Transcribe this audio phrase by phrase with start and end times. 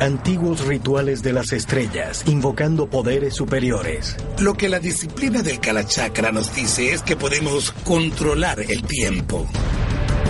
[0.00, 4.16] Antiguos rituales de las estrellas, invocando poderes superiores.
[4.38, 9.44] Lo que la disciplina del Kalachakra nos dice es que podemos controlar el tiempo.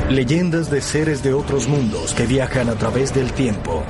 [0.08, 3.84] Leyendas de seres de otros mundos que viajan a través del tiempo.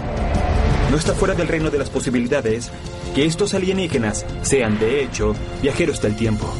[0.90, 2.72] No está fuera del reino de las posibilidades
[3.14, 6.52] que estos alienígenas sean, de hecho, viajeros del tiempo.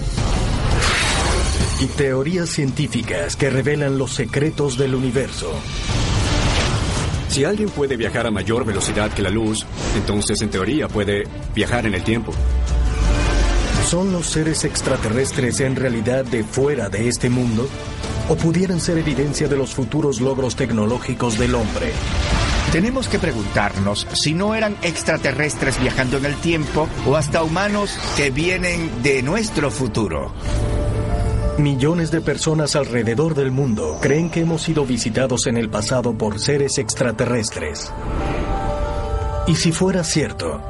[1.81, 5.53] Y teorías científicas que revelan los secretos del universo.
[7.39, 11.23] Si alguien puede viajar a mayor velocidad que la luz, entonces en teoría puede
[11.55, 12.33] viajar en el tiempo.
[13.87, 17.69] ¿Son los seres extraterrestres en realidad de fuera de este mundo?
[18.29, 21.93] ¿O pudieran ser evidencia de los futuros logros tecnológicos del hombre?
[22.73, 28.31] Tenemos que preguntarnos si no eran extraterrestres viajando en el tiempo o hasta humanos que
[28.31, 30.33] vienen de nuestro futuro.
[31.59, 36.39] Millones de personas alrededor del mundo creen que hemos sido visitados en el pasado por
[36.39, 37.93] seres extraterrestres.
[39.49, 40.63] ¿Y si fuera cierto?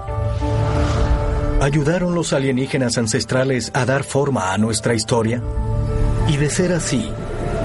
[1.60, 5.42] ¿Ayudaron los alienígenas ancestrales a dar forma a nuestra historia?
[6.26, 7.10] Y de ser así,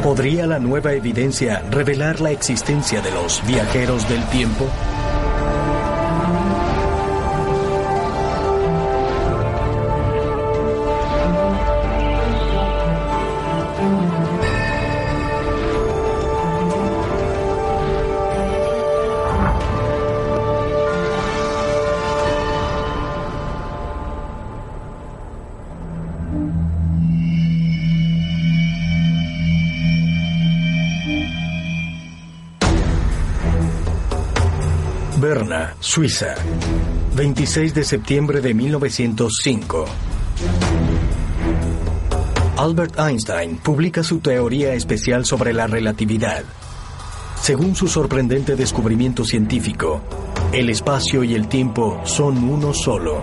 [0.03, 4.67] ¿podría la nueva evidencia revelar la existencia de los viajeros del tiempo?
[35.93, 36.33] Suiza,
[37.13, 39.85] 26 de septiembre de 1905.
[42.57, 46.45] Albert Einstein publica su teoría especial sobre la relatividad.
[47.39, 50.01] Según su sorprendente descubrimiento científico,
[50.51, 53.21] el espacio y el tiempo son uno solo.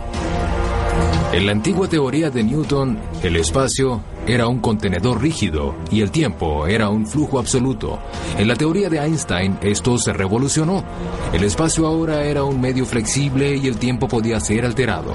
[1.32, 6.66] En la antigua teoría de Newton, el espacio era un contenedor rígido y el tiempo
[6.66, 8.00] era un flujo absoluto.
[8.36, 10.84] En la teoría de Einstein esto se revolucionó.
[11.32, 15.12] El espacio ahora era un medio flexible y el tiempo podía ser alterado.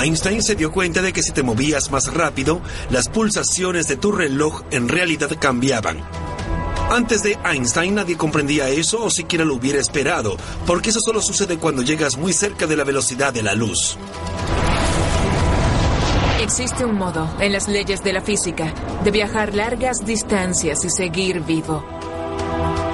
[0.00, 2.60] Einstein se dio cuenta de que si te movías más rápido,
[2.90, 5.98] las pulsaciones de tu reloj en realidad cambiaban.
[6.90, 10.36] Antes de Einstein nadie comprendía eso o siquiera lo hubiera esperado,
[10.66, 13.96] porque eso solo sucede cuando llegas muy cerca de la velocidad de la luz.
[16.42, 18.74] Existe un modo, en las leyes de la física,
[19.04, 21.84] de viajar largas distancias y seguir vivo.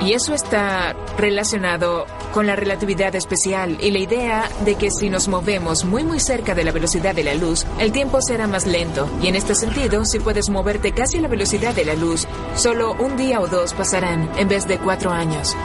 [0.02, 2.04] Y eso está relacionado
[2.36, 6.54] con la relatividad especial y la idea de que si nos movemos muy muy cerca
[6.54, 9.08] de la velocidad de la luz, el tiempo será más lento.
[9.22, 12.92] Y en este sentido, si puedes moverte casi a la velocidad de la luz, solo
[12.92, 15.56] un día o dos pasarán en vez de cuatro años.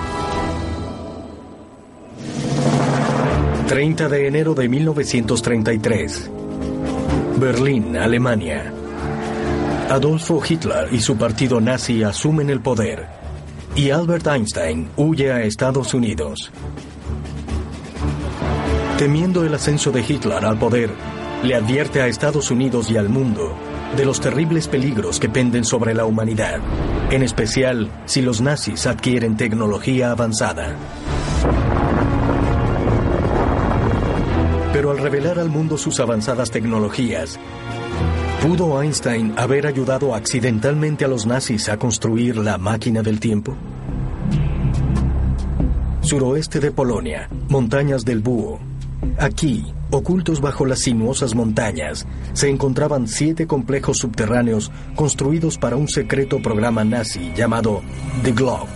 [3.67, 6.31] 30 de enero de 1933.
[7.35, 8.73] Berlín, Alemania.
[9.89, 13.20] Adolfo Hitler y su partido nazi asumen el poder
[13.75, 16.51] y Albert Einstein huye a Estados Unidos.
[18.97, 20.91] Temiendo el ascenso de Hitler al poder,
[21.43, 23.55] le advierte a Estados Unidos y al mundo
[23.95, 26.59] de los terribles peligros que penden sobre la humanidad,
[27.09, 30.75] en especial si los nazis adquieren tecnología avanzada.
[34.73, 37.39] Pero al revelar al mundo sus avanzadas tecnologías,
[38.41, 43.55] ¿Pudo Einstein haber ayudado accidentalmente a los nazis a construir la máquina del tiempo?
[46.01, 48.59] Suroeste de Polonia, montañas del Búho.
[49.19, 56.41] Aquí, ocultos bajo las sinuosas montañas, se encontraban siete complejos subterráneos construidos para un secreto
[56.41, 57.83] programa nazi llamado
[58.23, 58.69] The Glock.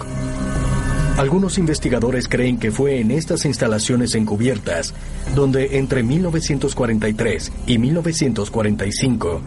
[1.17, 4.93] Algunos investigadores creen que fue en estas instalaciones encubiertas
[5.33, 9.41] donde entre 1943 y 1945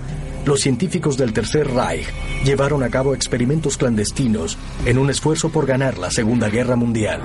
[0.47, 2.07] los científicos del Tercer Reich
[2.43, 7.21] llevaron a cabo experimentos clandestinos en un esfuerzo por ganar la Segunda Guerra Mundial.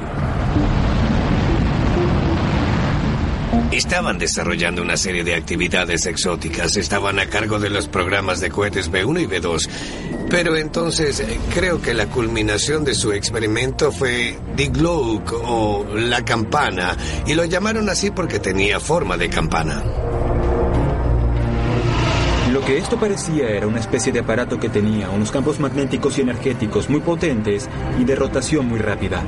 [3.73, 8.91] Estaban desarrollando una serie de actividades exóticas, estaban a cargo de los programas de cohetes
[8.91, 9.67] B1 y B2.
[10.29, 16.95] Pero entonces eh, creo que la culminación de su experimento fue The o la campana,
[17.25, 19.83] y lo llamaron así porque tenía forma de campana.
[22.51, 26.21] Lo que esto parecía era una especie de aparato que tenía unos campos magnéticos y
[26.21, 27.67] energéticos muy potentes
[27.99, 29.23] y de rotación muy rápida.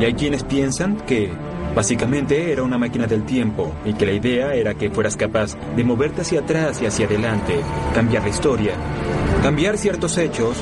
[0.00, 4.54] Y hay quienes piensan que Básicamente era una máquina del tiempo y que la idea
[4.54, 7.60] era que fueras capaz de moverte hacia atrás y hacia adelante,
[7.92, 8.74] cambiar la historia,
[9.42, 10.56] cambiar ciertos hechos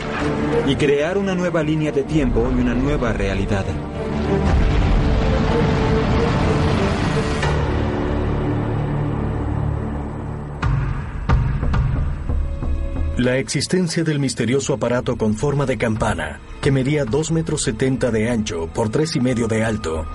[0.67, 3.67] y crear una nueva línea de tiempo y una nueva realidad.
[13.19, 18.31] La existencia del misterioso aparato con forma de campana, que medía 2 metros 70 de
[18.31, 20.07] ancho por tres y medio de alto,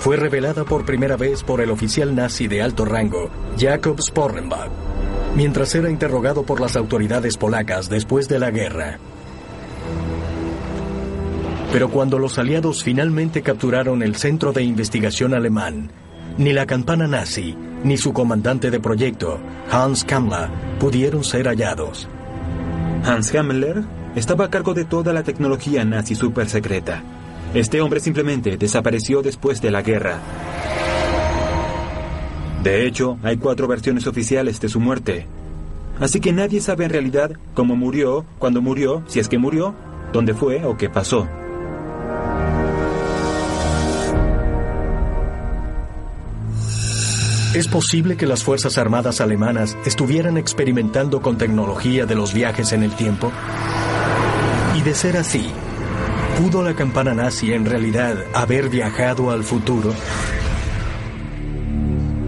[0.00, 4.70] fue revelada por primera vez por el oficial nazi de alto rango, Jakob Sporrenbach,
[5.36, 8.98] mientras era interrogado por las autoridades polacas después de la guerra.
[11.70, 15.90] Pero cuando los aliados finalmente capturaron el centro de investigación alemán,
[16.38, 17.54] ni la campana nazi
[17.84, 19.38] ni su comandante de proyecto,
[19.70, 20.48] Hans Kammler,
[20.78, 22.08] pudieron ser hallados.
[23.04, 27.02] Hans Kammler estaba a cargo de toda la tecnología nazi super secreta.
[27.52, 30.20] Este hombre simplemente desapareció después de la guerra.
[32.62, 35.26] De hecho, hay cuatro versiones oficiales de su muerte.
[35.98, 39.74] Así que nadie sabe en realidad cómo murió, cuándo murió, si es que murió,
[40.12, 41.26] dónde fue o qué pasó.
[47.52, 52.84] ¿Es posible que las Fuerzas Armadas alemanas estuvieran experimentando con tecnología de los viajes en
[52.84, 53.32] el tiempo?
[54.78, 55.50] Y de ser así,
[56.40, 59.92] ¿pudo la campana nazi en realidad haber viajado al futuro?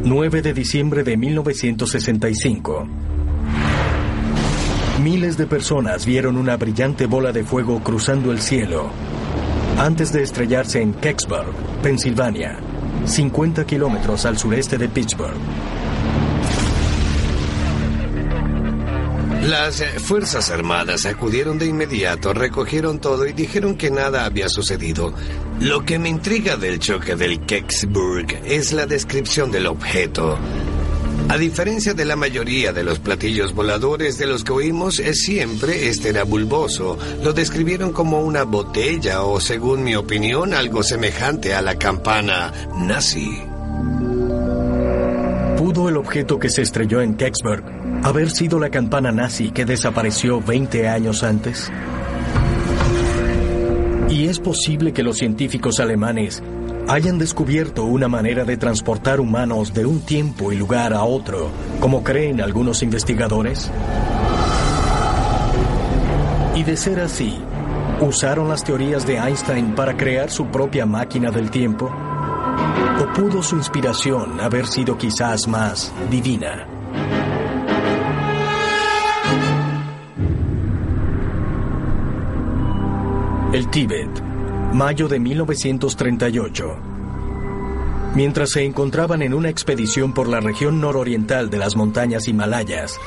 [0.05, 2.87] 9 de diciembre de 1965.
[5.03, 8.91] Miles de personas vieron una brillante bola de fuego cruzando el cielo
[9.79, 12.59] antes de estrellarse en Kecksburg, Pensilvania,
[13.07, 15.41] 50 kilómetros al sureste de Pittsburgh.
[19.43, 25.13] Las eh, Fuerzas Armadas acudieron de inmediato, recogieron todo y dijeron que nada había sucedido.
[25.59, 30.39] Lo que me intriga del choque del Kecksburg es la descripción del objeto.
[31.29, 35.89] A diferencia de la mayoría de los platillos voladores de los que oímos, es siempre
[35.89, 36.97] este era bulboso.
[37.25, 43.43] Lo describieron como una botella o, según mi opinión, algo semejante a la campana nazi.
[45.57, 50.41] ¿Pudo el objeto que se estrelló en Kecksburg haber sido la campana nazi que desapareció
[50.41, 51.71] 20 años antes?
[54.09, 56.43] ¿Y es posible que los científicos alemanes
[56.89, 61.51] hayan descubierto una manera de transportar humanos de un tiempo y lugar a otro,
[61.81, 63.71] como creen algunos investigadores?
[66.57, 67.39] Y de ser así,
[68.01, 71.91] ¿usaron las teorías de Einstein para crear su propia máquina del tiempo?
[73.01, 76.82] ¿O pudo su inspiración haber sido quizás más divina?
[83.53, 84.09] El Tíbet,
[84.73, 86.77] mayo de 1938.
[88.15, 92.99] Mientras se encontraban en una expedición por la región nororiental de las montañas Himalayas,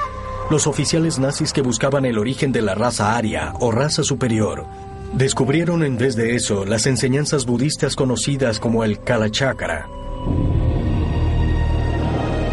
[0.51, 4.68] los oficiales nazis que buscaban el origen de la raza aria o raza superior
[5.15, 9.88] descubrieron en vez de eso las enseñanzas budistas conocidas como el Kalachakra.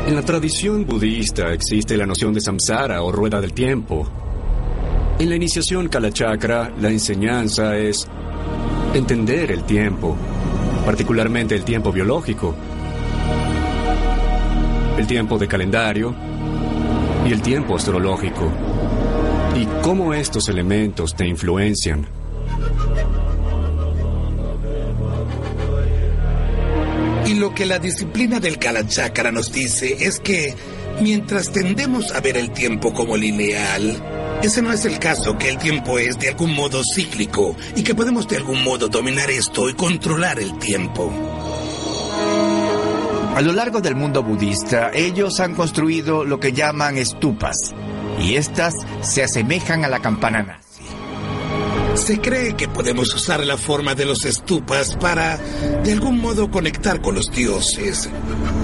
[0.06, 4.08] En la tradición budista existe la noción de samsara o rueda del tiempo.
[5.18, 8.08] En la iniciación Kalachakra, la enseñanza es
[8.92, 10.16] entender el tiempo,
[10.84, 12.54] particularmente el tiempo biológico,
[14.98, 16.14] el tiempo de calendario
[17.26, 18.50] y el tiempo astrológico,
[19.56, 22.06] y cómo estos elementos te influencian.
[27.26, 30.54] Y lo que la disciplina del Kalachakra nos dice es que
[31.00, 34.11] mientras tendemos a ver el tiempo como lineal,
[34.42, 37.94] ese no es el caso, que el tiempo es de algún modo cíclico y que
[37.94, 41.12] podemos de algún modo dominar esto y controlar el tiempo.
[43.34, 47.74] A lo largo del mundo budista, ellos han construido lo que llaman estupas,
[48.18, 50.61] y estas se asemejan a la campana nazi.
[51.94, 55.38] Se cree que podemos usar la forma de los estupas para,
[55.84, 58.08] de algún modo, conectar con los dioses.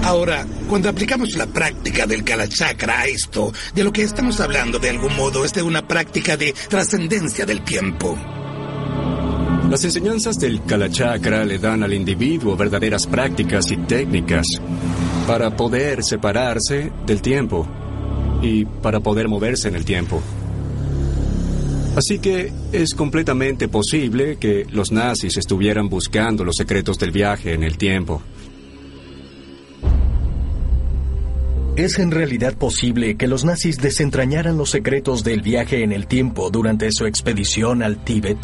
[0.03, 4.89] Ahora, cuando aplicamos la práctica del Kalachakra a esto, de lo que estamos hablando de
[4.89, 8.17] algún modo es de una práctica de trascendencia del tiempo.
[9.69, 14.47] Las enseñanzas del Kalachakra le dan al individuo verdaderas prácticas y técnicas
[15.27, 17.67] para poder separarse del tiempo
[18.41, 20.23] y para poder moverse en el tiempo.
[21.95, 27.63] Así que es completamente posible que los nazis estuvieran buscando los secretos del viaje en
[27.63, 28.21] el tiempo.
[31.75, 36.49] ¿Es en realidad posible que los nazis desentrañaran los secretos del viaje en el tiempo
[36.49, 38.37] durante su expedición al Tíbet?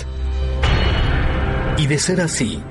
[1.78, 2.62] Y de ser así,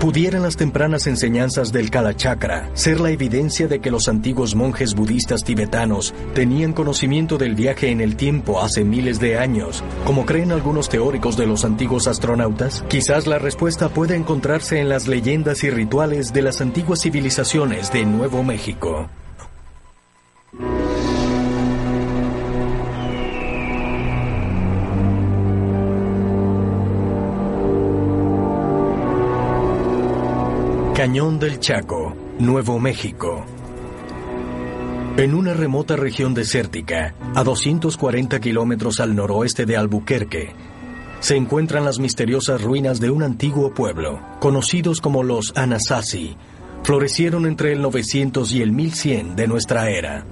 [0.00, 5.42] ¿Pudieran las tempranas enseñanzas del Kalachakra ser la evidencia de que los antiguos monjes budistas
[5.42, 10.90] tibetanos tenían conocimiento del viaje en el tiempo hace miles de años, como creen algunos
[10.90, 12.84] teóricos de los antiguos astronautas?
[12.88, 18.04] Quizás la respuesta pueda encontrarse en las leyendas y rituales de las antiguas civilizaciones de
[18.04, 19.08] Nuevo México.
[31.06, 33.46] Cañón del Chaco, Nuevo México.
[35.16, 40.52] En una remota región desértica, a 240 kilómetros al noroeste de Albuquerque,
[41.20, 46.36] se encuentran las misteriosas ruinas de un antiguo pueblo, conocidos como los Anasazi.
[46.82, 50.26] Florecieron entre el 900 y el 1100 de nuestra era.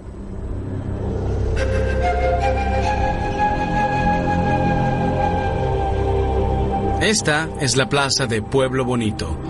[7.01, 9.44] Esta es la plaza de Pueblo Bonito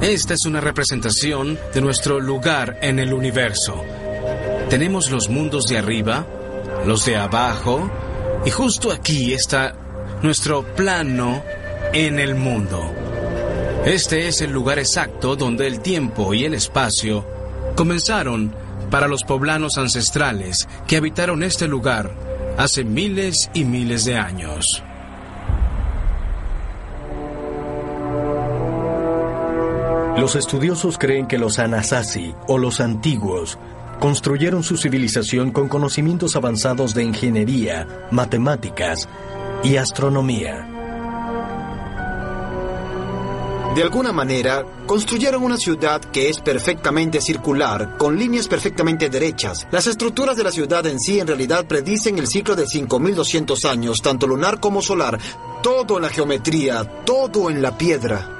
[0.00, 3.84] esta es una representación de nuestro lugar en el universo.
[4.70, 6.26] Tenemos los mundos de arriba,
[6.86, 7.90] los de abajo,
[8.44, 9.74] y justo aquí está
[10.22, 11.42] nuestro plano
[11.92, 12.94] en el mundo.
[13.84, 17.26] Este es el lugar exacto donde el tiempo y el espacio
[17.76, 18.54] comenzaron
[18.90, 22.14] para los poblanos ancestrales que habitaron este lugar
[22.56, 24.82] hace miles y miles de años.
[30.20, 33.56] Los estudiosos creen que los Anasazi o los antiguos
[34.00, 39.08] construyeron su civilización con conocimientos avanzados de ingeniería, matemáticas
[39.64, 40.68] y astronomía.
[43.74, 49.66] De alguna manera, construyeron una ciudad que es perfectamente circular, con líneas perfectamente derechas.
[49.70, 54.02] Las estructuras de la ciudad en sí en realidad predicen el ciclo de 5200 años,
[54.02, 55.18] tanto lunar como solar,
[55.62, 58.36] todo en la geometría, todo en la piedra.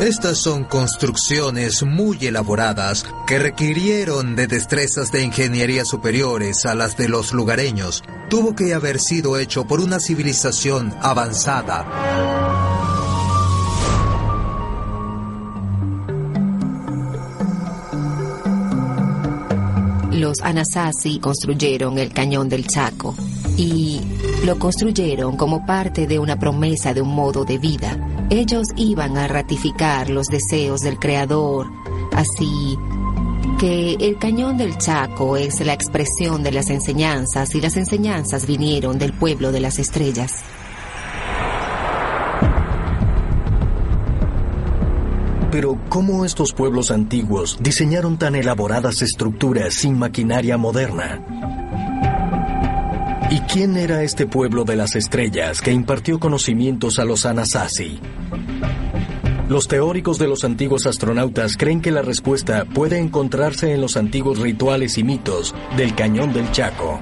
[0.00, 7.10] Estas son construcciones muy elaboradas que requirieron de destrezas de ingeniería superiores a las de
[7.10, 8.02] los lugareños.
[8.30, 12.69] Tuvo que haber sido hecho por una civilización avanzada.
[20.42, 23.14] Anasazi construyeron el cañón del Chaco
[23.56, 24.00] y
[24.44, 27.96] lo construyeron como parte de una promesa de un modo de vida
[28.30, 31.66] ellos iban a ratificar los deseos del Creador,
[32.12, 32.78] así
[33.58, 39.00] que el cañón del Chaco es la expresión de las enseñanzas y las enseñanzas vinieron
[39.00, 40.44] del pueblo de las estrellas.
[45.50, 51.24] Pero ¿cómo estos pueblos antiguos diseñaron tan elaboradas estructuras sin maquinaria moderna?
[53.30, 57.98] ¿Y quién era este pueblo de las estrellas que impartió conocimientos a los Anasazi?
[59.48, 64.38] Los teóricos de los antiguos astronautas creen que la respuesta puede encontrarse en los antiguos
[64.38, 67.00] rituales y mitos del Cañón del Chaco.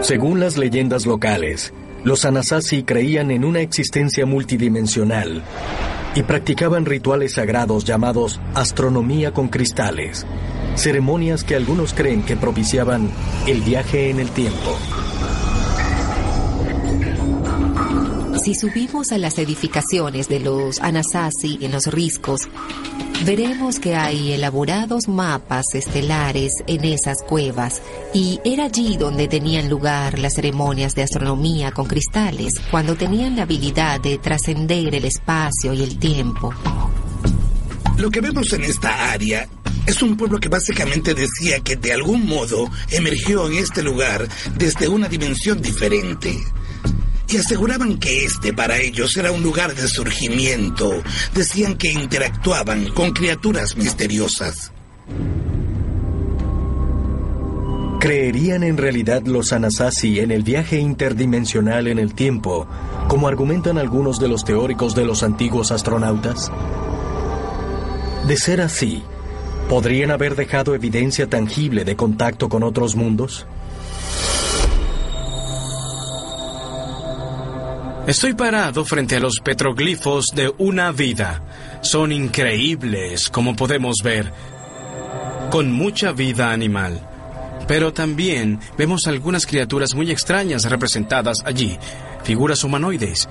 [0.00, 1.72] Según las leyendas locales,
[2.06, 5.42] los Anasazi creían en una existencia multidimensional
[6.14, 10.24] y practicaban rituales sagrados llamados astronomía con cristales,
[10.76, 13.10] ceremonias que algunos creen que propiciaban
[13.48, 14.78] el viaje en el tiempo.
[18.46, 22.42] Si subimos a las edificaciones de los Anasazi en los riscos,
[23.24, 27.82] veremos que hay elaborados mapas estelares en esas cuevas
[28.14, 33.42] y era allí donde tenían lugar las ceremonias de astronomía con cristales, cuando tenían la
[33.42, 36.54] habilidad de trascender el espacio y el tiempo.
[37.98, 39.48] Lo que vemos en esta área
[39.86, 44.86] es un pueblo que básicamente decía que de algún modo emergió en este lugar desde
[44.86, 46.44] una dimensión diferente
[47.28, 50.90] y aseguraban que este para ellos era un lugar de surgimiento.
[51.34, 54.72] Decían que interactuaban con criaturas misteriosas.
[58.00, 62.68] ¿Creerían en realidad los Anasazi en el viaje interdimensional en el tiempo,
[63.08, 66.52] como argumentan algunos de los teóricos de los antiguos astronautas?
[68.28, 69.02] De ser así,
[69.68, 73.46] ¿podrían haber dejado evidencia tangible de contacto con otros mundos?
[78.06, 81.42] Estoy parado frente a los petroglifos de una vida.
[81.80, 84.32] Son increíbles, como podemos ver,
[85.50, 87.00] con mucha vida animal.
[87.66, 91.80] Pero también vemos algunas criaturas muy extrañas representadas allí,
[92.22, 93.28] figuras humanoides.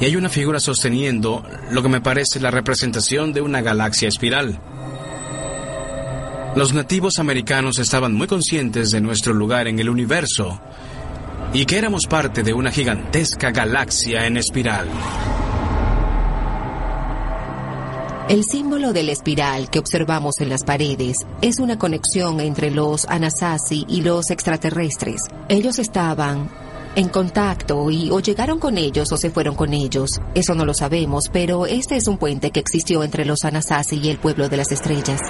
[0.00, 4.58] Y hay una figura sosteniendo lo que me parece la representación de una galaxia espiral.
[6.56, 10.58] Los nativos americanos estaban muy conscientes de nuestro lugar en el universo
[11.52, 14.88] y que éramos parte de una gigantesca galaxia en espiral.
[18.28, 23.04] El símbolo de la espiral que observamos en las paredes es una conexión entre los
[23.06, 25.22] Anasazi y los extraterrestres.
[25.48, 26.48] Ellos estaban
[26.94, 30.20] en contacto y o llegaron con ellos o se fueron con ellos.
[30.34, 34.10] Eso no lo sabemos, pero este es un puente que existió entre los Anasazi y
[34.10, 35.20] el pueblo de las estrellas.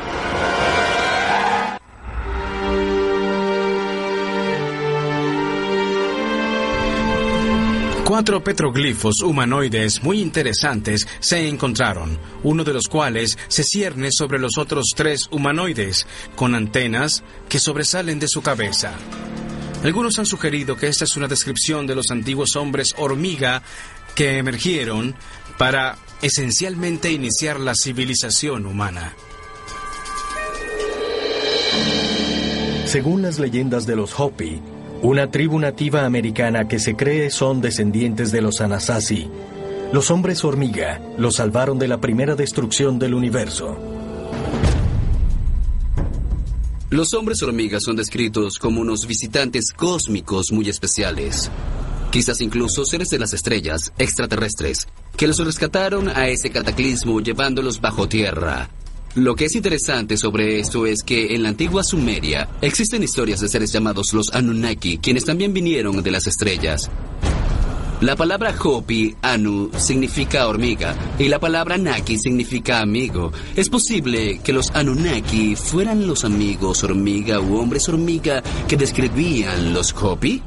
[8.11, 14.59] Cuatro petroglifos humanoides muy interesantes se encontraron, uno de los cuales se cierne sobre los
[14.59, 18.95] otros tres humanoides, con antenas que sobresalen de su cabeza.
[19.85, 23.63] Algunos han sugerido que esta es una descripción de los antiguos hombres hormiga
[24.17, 25.15] que emergieron
[25.57, 29.15] para esencialmente iniciar la civilización humana.
[32.87, 34.61] Según las leyendas de los Hopi,
[35.03, 39.29] una tribu nativa americana que se cree son descendientes de los Anasazi.
[39.93, 43.79] Los hombres hormiga los salvaron de la primera destrucción del universo.
[46.91, 51.51] Los hombres hormigas son descritos como unos visitantes cósmicos muy especiales.
[52.11, 58.09] Quizás incluso seres de las estrellas, extraterrestres, que los rescataron a ese cataclismo llevándolos bajo
[58.09, 58.69] tierra,
[59.17, 63.49] lo que es interesante sobre esto es que en la antigua Sumeria existen historias de
[63.49, 66.91] seres llamados los Anunnaki, quienes también vinieron de las estrellas.
[68.01, 73.31] La palabra Hopi, Anu, significa hormiga y la palabra Naki significa amigo.
[73.57, 79.93] ¿Es posible que los Anunnaki fueran los amigos hormiga u hombres hormiga que describían los
[79.93, 80.41] Hopi?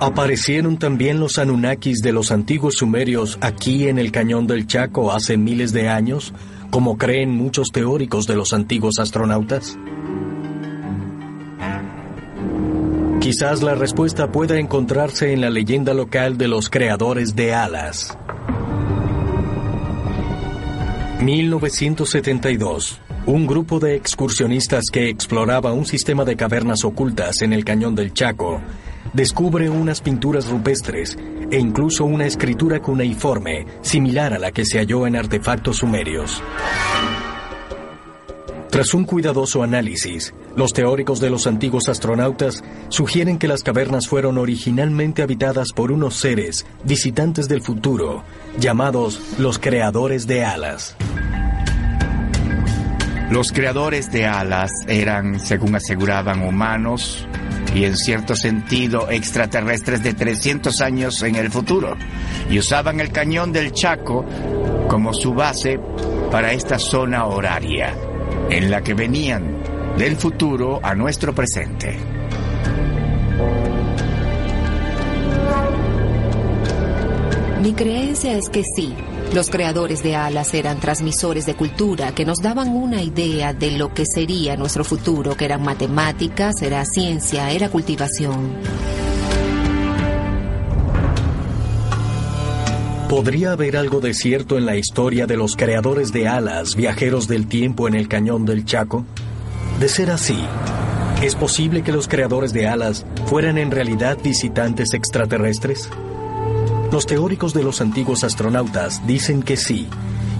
[0.00, 5.36] Aparecieron también los Anunnakis de los antiguos sumerios aquí en el cañón del Chaco hace
[5.36, 6.32] miles de años,
[6.70, 9.76] como creen muchos teóricos de los antiguos astronautas.
[13.20, 18.16] Quizás la respuesta pueda encontrarse en la leyenda local de los creadores de alas.
[21.20, 23.00] 1972.
[23.26, 28.14] Un grupo de excursionistas que exploraba un sistema de cavernas ocultas en el cañón del
[28.14, 28.60] Chaco
[29.12, 31.18] descubre unas pinturas rupestres
[31.50, 36.42] e incluso una escritura cuneiforme similar a la que se halló en artefactos sumerios.
[38.70, 44.36] Tras un cuidadoso análisis, los teóricos de los antiguos astronautas sugieren que las cavernas fueron
[44.36, 48.24] originalmente habitadas por unos seres visitantes del futuro,
[48.58, 50.96] llamados los creadores de alas.
[53.30, 57.26] Los creadores de alas eran, según aseguraban, humanos
[57.74, 61.96] y en cierto sentido extraterrestres de 300 años en el futuro,
[62.50, 64.24] y usaban el cañón del Chaco
[64.88, 65.78] como su base
[66.30, 67.94] para esta zona horaria,
[68.50, 69.58] en la que venían
[69.96, 71.98] del futuro a nuestro presente.
[77.62, 78.94] Mi creencia es que sí,
[79.34, 83.92] los creadores de alas eran transmisores de cultura que nos daban una idea de lo
[83.92, 88.56] que sería nuestro futuro, que eran matemáticas, era ciencia, era cultivación.
[93.08, 97.46] ¿Podría haber algo de cierto en la historia de los creadores de alas, viajeros del
[97.46, 99.04] tiempo en el cañón del Chaco?
[99.80, 100.38] De ser así,
[101.22, 105.88] ¿es posible que los creadores de alas fueran en realidad visitantes extraterrestres?
[106.90, 109.88] Los teóricos de los antiguos astronautas dicen que sí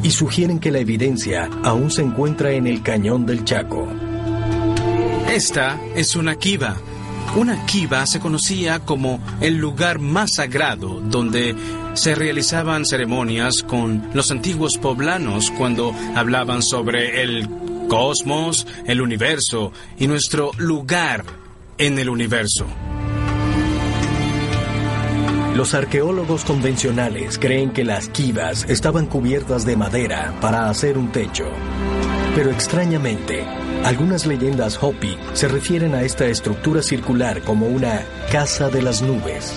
[0.03, 3.87] y sugieren que la evidencia aún se encuentra en el cañón del Chaco.
[5.31, 6.77] Esta es una kiva.
[7.37, 11.55] Una kiva se conocía como el lugar más sagrado donde
[11.93, 17.47] se realizaban ceremonias con los antiguos poblanos cuando hablaban sobre el
[17.89, 21.25] cosmos, el universo y nuestro lugar
[21.77, 22.67] en el universo.
[25.59, 31.47] Los arqueólogos convencionales creen que las kivas estaban cubiertas de madera para hacer un techo.
[32.37, 33.45] Pero extrañamente,
[33.85, 39.53] algunas leyendas Hopi se refieren a esta estructura circular como una casa de las nubes.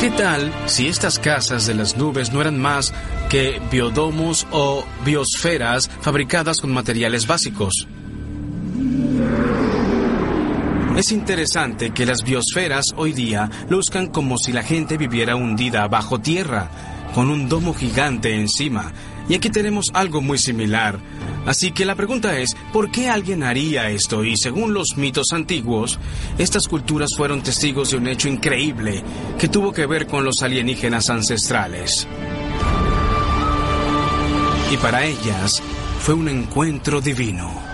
[0.00, 2.92] ¿Qué tal si estas casas de las nubes no eran más
[3.30, 7.88] que biodomos o biosferas fabricadas con materiales básicos?
[10.96, 16.20] Es interesante que las biosferas hoy día luzcan como si la gente viviera hundida bajo
[16.20, 16.70] tierra,
[17.14, 18.92] con un domo gigante encima.
[19.28, 20.98] Y aquí tenemos algo muy similar.
[21.46, 24.24] Así que la pregunta es, ¿por qué alguien haría esto?
[24.24, 25.98] Y según los mitos antiguos,
[26.36, 29.02] estas culturas fueron testigos de un hecho increíble
[29.38, 32.06] que tuvo que ver con los alienígenas ancestrales.
[34.70, 35.60] y para ellas
[36.00, 37.69] fue un encuentro divino.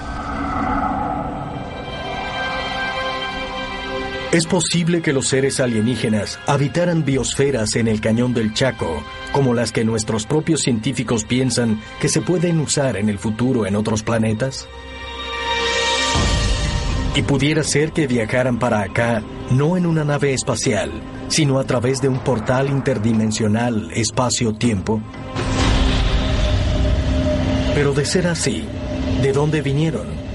[4.33, 9.71] Es posible que los seres alienígenas habitaran biosferas en el cañón del Chaco, como las
[9.71, 14.67] que nuestros propios científicos piensan que se pueden usar en el futuro en otros planetas.
[17.15, 20.91] Y pudiera ser que viajaran para acá no en una nave espacial,
[21.29, 25.01] sino a través de un portal interdimensional espacio-tiempo.
[27.75, 28.65] Pero de ser así,
[29.23, 30.26] ¿de dónde vinieron?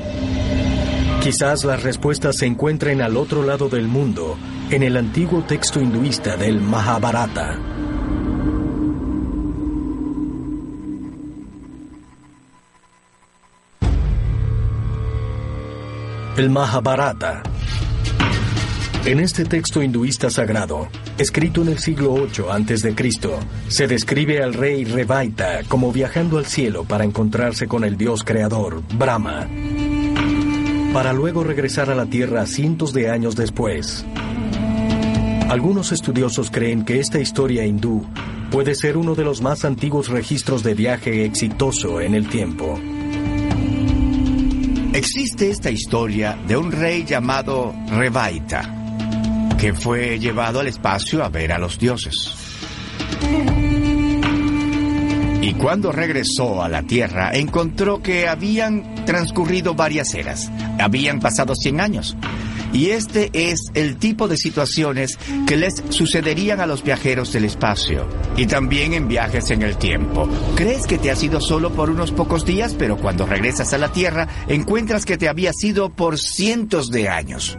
[1.21, 4.35] Quizás las respuestas se encuentren al otro lado del mundo,
[4.71, 7.59] en el antiguo texto hinduista del Mahabharata.
[16.37, 17.43] El Mahabharata.
[19.05, 20.87] En este texto hinduista sagrado,
[21.19, 22.95] escrito en el siglo VIII a.C.,
[23.67, 28.81] se describe al rey Revaita como viajando al cielo para encontrarse con el dios creador,
[28.95, 29.47] Brahma,
[30.93, 34.05] para luego regresar a la Tierra cientos de años después.
[35.49, 38.05] Algunos estudiosos creen que esta historia hindú
[38.51, 42.79] puede ser uno de los más antiguos registros de viaje exitoso en el tiempo.
[44.93, 48.69] Existe esta historia de un rey llamado Revaita,
[49.57, 52.40] que fue llevado al espacio a ver a los dioses.
[55.41, 61.81] Y cuando regresó a la Tierra, encontró que habían transcurrido varias eras, habían pasado 100
[61.81, 62.15] años.
[62.73, 68.07] Y este es el tipo de situaciones que les sucederían a los viajeros del espacio
[68.37, 70.29] y también en viajes en el tiempo.
[70.55, 73.91] Crees que te has ido solo por unos pocos días, pero cuando regresas a la
[73.91, 77.57] Tierra encuentras que te habías ido por cientos de años.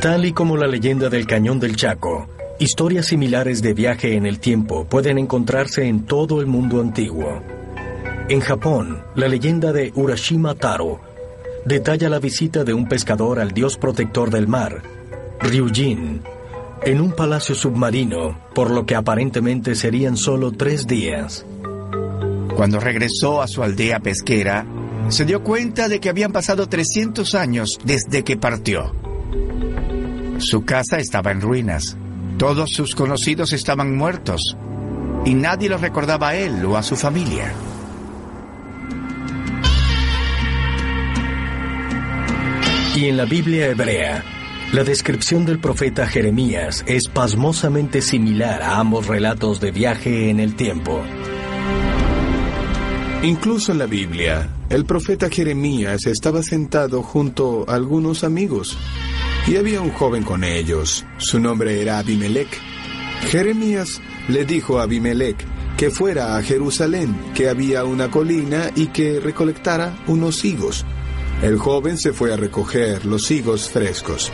[0.00, 2.28] Tal y como la leyenda del Cañón del Chaco,
[2.60, 7.42] historias similares de viaje en el tiempo pueden encontrarse en todo el mundo antiguo.
[8.28, 11.00] En Japón, la leyenda de Urashima Taro
[11.64, 14.82] detalla la visita de un pescador al dios protector del mar,
[15.40, 16.20] Ryujin,
[16.82, 21.46] en un palacio submarino, por lo que aparentemente serían solo tres días.
[22.54, 24.66] Cuando regresó a su aldea pesquera,
[25.08, 28.94] se dio cuenta de que habían pasado 300 años desde que partió.
[30.38, 31.96] Su casa estaba en ruinas,
[32.40, 34.56] todos sus conocidos estaban muertos
[35.26, 37.52] y nadie lo recordaba a él o a su familia.
[42.96, 44.24] Y en la Biblia hebrea,
[44.72, 50.56] la descripción del profeta Jeremías es pasmosamente similar a ambos relatos de viaje en el
[50.56, 51.02] tiempo.
[53.22, 58.78] Incluso en la Biblia, el profeta Jeremías estaba sentado junto a algunos amigos
[59.46, 61.04] y había un joven con ellos.
[61.18, 62.48] Su nombre era Abimelech.
[63.30, 65.36] Jeremías le dijo a Abimelech
[65.76, 70.84] que fuera a Jerusalén, que había una colina y que recolectara unos higos.
[71.42, 74.30] El joven se fue a recoger los higos frescos.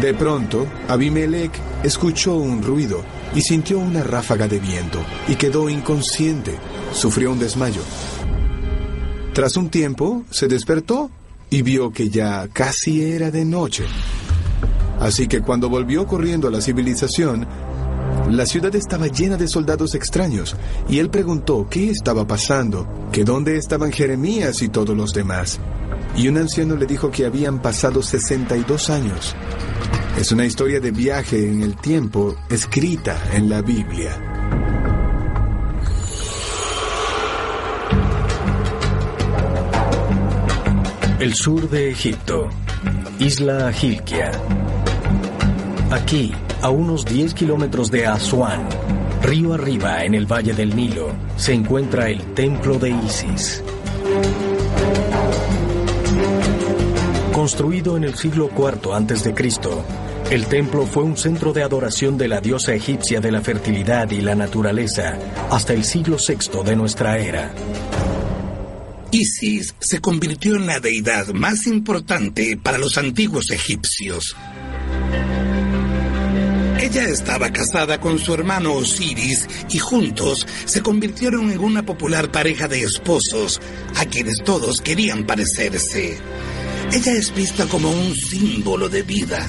[0.00, 6.58] De pronto, Abimelech escuchó un ruido y sintió una ráfaga de viento y quedó inconsciente.
[6.92, 7.82] Sufrió un desmayo.
[9.32, 11.10] Tras un tiempo, se despertó
[11.54, 13.84] y vio que ya casi era de noche.
[14.98, 17.46] Así que cuando volvió corriendo a la civilización,
[18.28, 20.56] la ciudad estaba llena de soldados extraños
[20.88, 25.60] y él preguntó qué estaba pasando, que dónde estaban Jeremías y todos los demás.
[26.16, 29.36] Y un anciano le dijo que habían pasado 62 años.
[30.18, 34.33] Es una historia de viaje en el tiempo escrita en la Biblia.
[41.20, 42.50] El sur de Egipto,
[43.20, 44.32] Isla Gilkia.
[45.92, 48.68] Aquí, a unos 10 kilómetros de Asuán,
[49.22, 53.62] río arriba en el valle del Nilo, se encuentra el templo de Isis.
[57.32, 59.34] Construido en el siglo IV a.C.,
[60.30, 64.20] el templo fue un centro de adoración de la diosa egipcia de la fertilidad y
[64.20, 65.16] la naturaleza
[65.50, 67.52] hasta el siglo VI de nuestra era.
[69.14, 74.34] Isis se convirtió en la deidad más importante para los antiguos egipcios.
[76.80, 82.66] Ella estaba casada con su hermano Osiris y juntos se convirtieron en una popular pareja
[82.66, 83.60] de esposos
[83.94, 86.18] a quienes todos querían parecerse.
[86.92, 89.48] Ella es vista como un símbolo de vida,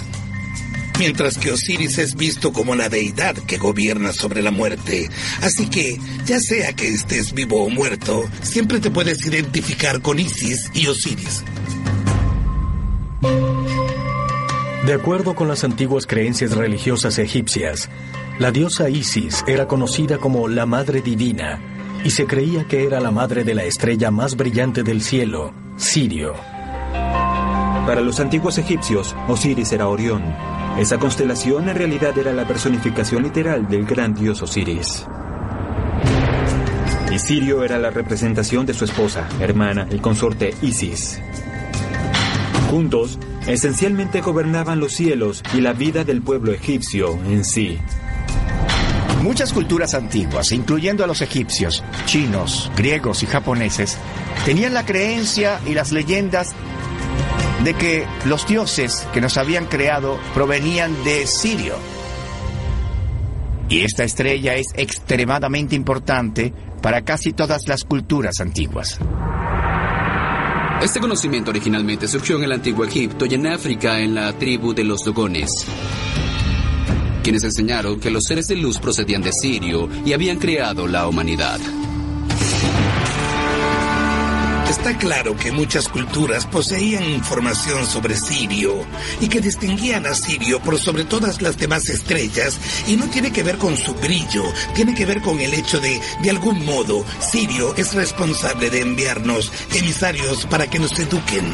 [1.00, 5.10] mientras que Osiris es visto como la deidad que gobierna sobre la muerte.
[5.42, 10.72] Así que, ya sea que estés vivo o muerto, siempre te puedes identificar con Isis
[10.74, 11.44] y Osiris.
[14.86, 17.90] De acuerdo con las antiguas creencias religiosas egipcias,
[18.38, 21.60] la diosa Isis era conocida como la Madre Divina,
[22.04, 26.36] y se creía que era la madre de la estrella más brillante del cielo, Sirio.
[27.88, 30.24] Para los antiguos egipcios, Osiris era Orión.
[30.78, 35.06] Esa constelación en realidad era la personificación literal del gran dios Osiris.
[37.14, 41.22] Y Sirio era la representación de su esposa, hermana y consorte Isis.
[42.70, 47.80] Juntos, esencialmente gobernaban los cielos y la vida del pueblo egipcio en sí.
[49.22, 53.98] Muchas culturas antiguas, incluyendo a los egipcios, chinos, griegos y japoneses,
[54.44, 56.54] tenían la creencia y las leyendas
[57.66, 61.74] de que los dioses que nos habían creado provenían de Sirio.
[63.68, 69.00] Y esta estrella es extremadamente importante para casi todas las culturas antiguas.
[70.80, 74.84] Este conocimiento originalmente surgió en el antiguo Egipto y en África en la tribu de
[74.84, 75.66] los Dogones,
[77.24, 81.60] quienes enseñaron que los seres de luz procedían de Sirio y habían creado la humanidad.
[84.78, 88.86] Está claro que muchas culturas poseían información sobre Sirio
[89.22, 93.42] y que distinguían a Sirio por sobre todas las demás estrellas y no tiene que
[93.42, 94.44] ver con su brillo,
[94.76, 99.52] tiene que ver con el hecho de, de algún modo, Sirio es responsable de enviarnos
[99.74, 101.46] emisarios para que nos eduquen.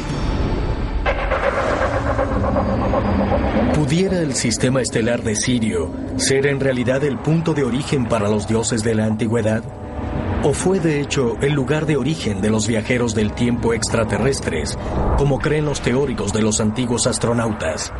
[3.76, 8.48] ¿Pudiera el sistema estelar de Sirio ser en realidad el punto de origen para los
[8.48, 9.81] dioses de la antigüedad?
[10.44, 14.76] ¿O fue de hecho el lugar de origen de los viajeros del tiempo extraterrestres,
[15.16, 17.94] como creen los teóricos de los antiguos astronautas?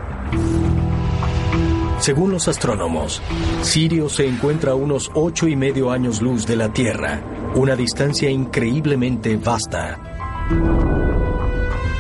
[2.00, 3.22] Según los astrónomos,
[3.62, 7.22] Sirio se encuentra a unos ocho y medio años luz de la Tierra,
[7.54, 10.00] una distancia increíblemente vasta.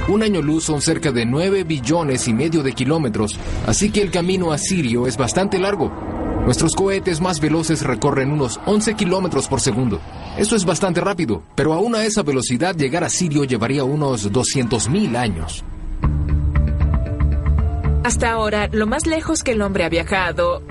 [0.07, 4.09] Un año luz son cerca de 9 billones y medio de kilómetros, así que el
[4.09, 5.91] camino a Sirio es bastante largo.
[6.45, 10.01] Nuestros cohetes más veloces recorren unos 11 kilómetros por segundo.
[10.37, 15.17] Esto es bastante rápido, pero aún a esa velocidad llegar a Sirio llevaría unos 200.000
[15.17, 15.63] años.
[18.03, 20.63] Hasta ahora, lo más lejos que el hombre ha viajado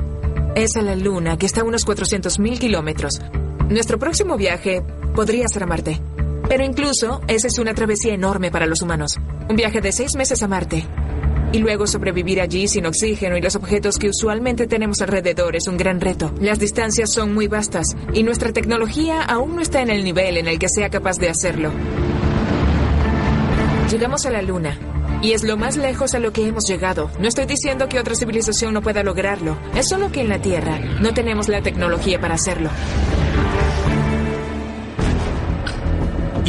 [0.56, 3.20] es a la Luna, que está a unos 400.000 kilómetros.
[3.68, 4.82] Nuestro próximo viaje
[5.14, 6.00] podría ser a Marte.
[6.48, 9.18] Pero incluso, esa es una travesía enorme para los humanos.
[9.48, 10.84] Un viaje de seis meses a Marte.
[11.52, 15.76] Y luego sobrevivir allí sin oxígeno y los objetos que usualmente tenemos alrededor es un
[15.76, 16.32] gran reto.
[16.40, 20.46] Las distancias son muy vastas y nuestra tecnología aún no está en el nivel en
[20.46, 21.72] el que sea capaz de hacerlo.
[23.90, 24.78] Llegamos a la Luna.
[25.22, 27.10] Y es lo más lejos a lo que hemos llegado.
[27.18, 29.58] No estoy diciendo que otra civilización no pueda lograrlo.
[29.74, 32.70] Es solo que en la Tierra no tenemos la tecnología para hacerlo.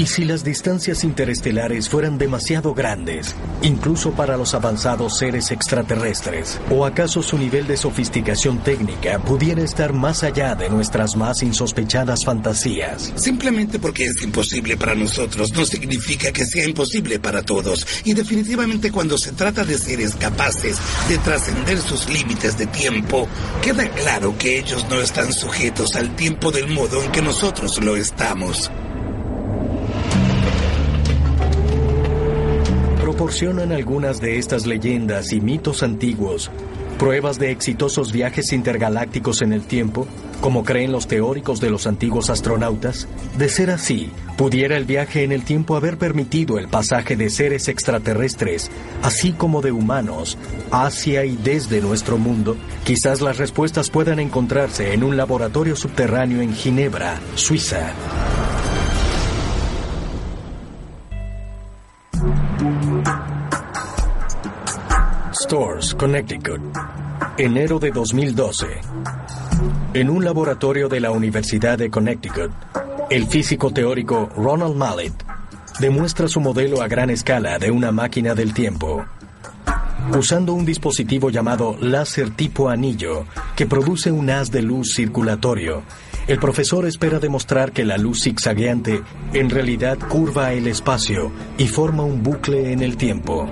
[0.02, 6.60] ¿Y si las distancias interestelares fueran demasiado grandes, incluso para los avanzados seres extraterrestres?
[6.72, 12.26] ¿O acaso su nivel de sofisticación técnica pudiera estar más allá de nuestras más insospechadas
[12.26, 13.14] fantasías?
[13.16, 17.86] Simplemente porque es imposible para nosotros no significa que sea imposible para todos.
[18.04, 23.28] Y definitivamente cuando se trata de seres capaces de trascender sus límites de tiempo,
[23.62, 27.96] queda claro que ellos no están sujetos al tiempo del modo en que nosotros lo
[27.96, 28.72] estamos.
[33.32, 36.52] Proporcionan algunas de estas leyendas y mitos antiguos
[37.00, 40.06] pruebas de exitosos viajes intergalácticos en el tiempo,
[40.42, 43.08] como creen los teóricos de los antiguos astronautas?
[43.38, 47.70] De ser así, ¿pudiera el viaje en el tiempo haber permitido el pasaje de seres
[47.70, 48.70] extraterrestres,
[49.02, 50.38] así como de humanos,
[50.70, 52.58] hacia y desde nuestro mundo?
[52.84, 57.94] Quizás las respuestas puedan encontrarse en un laboratorio subterráneo en Ginebra, Suiza.
[65.52, 66.62] Stores, Connecticut,
[67.38, 68.68] enero de 2012.
[69.94, 72.52] En un laboratorio de la Universidad de Connecticut,
[73.10, 75.12] el físico teórico Ronald Mallet
[75.82, 79.06] demuestra su modelo a gran escala de una máquina del tiempo.
[80.18, 83.26] Usando un dispositivo llamado láser tipo anillo
[83.58, 85.84] que produce un haz de luz circulatorio,
[86.28, 89.02] el profesor espera demostrar que la luz zigzagueante
[89.34, 93.50] en realidad curva el espacio y forma un bucle en el tiempo.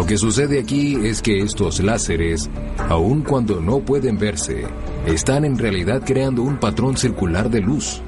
[0.00, 2.48] Lo que sucede aquí es que estos láseres,
[2.88, 4.64] aun cuando no pueden verse,
[5.04, 8.00] están en realidad creando un patrón circular de luz.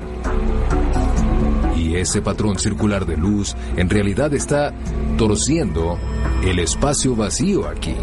[1.76, 4.72] Y ese patrón circular de luz en realidad está
[5.18, 5.98] torciendo
[6.42, 7.94] el espacio vacío aquí.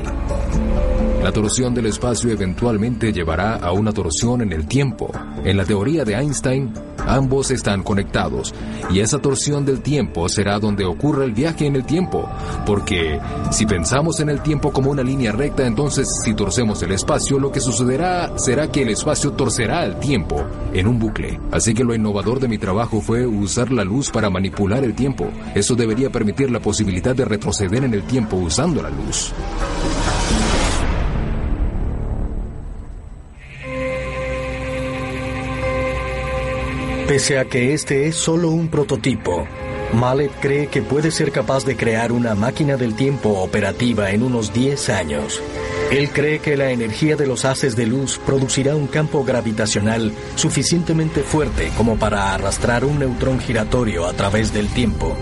[1.23, 5.11] La torsión del espacio eventualmente llevará a una torsión en el tiempo.
[5.43, 6.71] En la teoría de Einstein,
[7.09, 8.53] Ambos están conectados
[8.91, 12.29] y esa torsión del tiempo será donde ocurra el viaje en el tiempo,
[12.67, 13.19] porque
[13.51, 17.51] si pensamos en el tiempo como una línea recta, entonces si torcemos el espacio, lo
[17.51, 21.39] que sucederá será que el espacio torcerá el tiempo en un bucle.
[21.51, 25.29] Así que lo innovador de mi trabajo fue usar la luz para manipular el tiempo.
[25.55, 29.33] Eso debería permitir la posibilidad de retroceder en el tiempo usando la luz.
[37.09, 39.47] Pese a que este es solo un prototipo,
[39.93, 44.53] Mallet cree que puede ser capaz de crear una máquina del tiempo operativa en unos
[44.53, 45.41] 10 años.
[45.89, 51.23] Él cree que la energía de los haces de luz producirá un campo gravitacional suficientemente
[51.23, 55.17] fuerte como para arrastrar un neutrón giratorio a través del tiempo.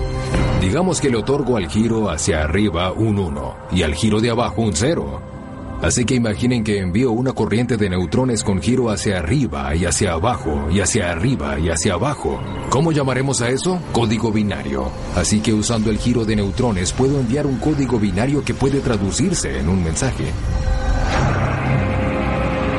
[0.60, 4.62] Digamos que le otorgo al giro hacia arriba un 1 y al giro de abajo
[4.62, 5.37] un 0.
[5.82, 10.14] Así que imaginen que envío una corriente de neutrones con giro hacia arriba y hacia
[10.14, 12.40] abajo y hacia arriba y hacia abajo.
[12.70, 13.80] ¿Cómo llamaremos a eso?
[13.92, 14.90] Código binario.
[15.16, 19.60] Así que usando el giro de neutrones puedo enviar un código binario que puede traducirse
[19.60, 20.26] en un mensaje.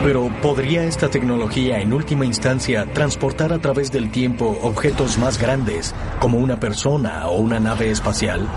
[0.02, 5.94] Pero ¿podría esta tecnología en última instancia transportar a través del tiempo objetos más grandes,
[6.18, 8.48] como una persona o una nave espacial?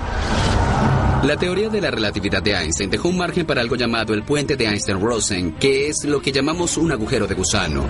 [1.23, 4.55] La teoría de la relatividad de Einstein dejó un margen para algo llamado el puente
[4.55, 7.85] de Einstein-Rosen, que es lo que llamamos un agujero de gusano.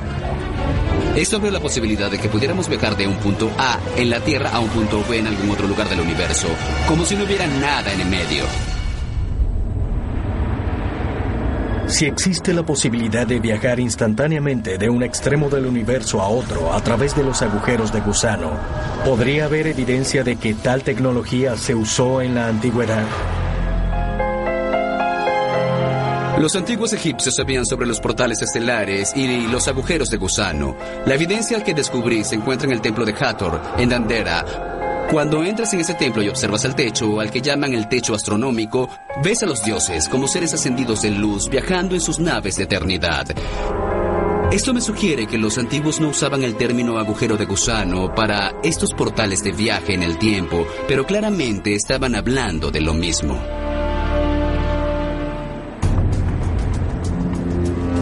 [1.16, 4.50] Esto abrió la posibilidad de que pudiéramos viajar de un punto A en la Tierra
[4.50, 6.48] a un punto B en algún otro lugar del universo,
[6.90, 8.44] como si no hubiera nada en el medio.
[11.92, 16.82] Si existe la posibilidad de viajar instantáneamente de un extremo del universo a otro a
[16.82, 18.52] través de los agujeros de gusano,
[19.04, 23.04] ¿podría haber evidencia de que tal tecnología se usó en la antigüedad?
[26.40, 30.78] Los antiguos egipcios sabían sobre los portales estelares y los agujeros de gusano.
[31.06, 34.81] La evidencia que descubrí se encuentra en el templo de Hathor, en Dandera,
[35.12, 38.90] cuando entras en ese templo y observas el techo, al que llaman el techo astronómico,
[39.22, 43.26] ves a los dioses como seres ascendidos en luz viajando en sus naves de eternidad.
[44.54, 48.94] Esto me sugiere que los antiguos no usaban el término agujero de gusano para estos
[48.94, 53.61] portales de viaje en el tiempo, pero claramente estaban hablando de lo mismo.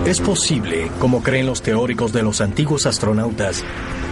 [0.10, 3.64] Es posible, como creen los teóricos de los antiguos astronautas,